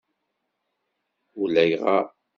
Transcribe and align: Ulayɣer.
Ulayɣer. 1.41 2.05